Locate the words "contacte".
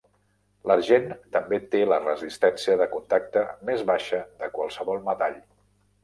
2.93-3.43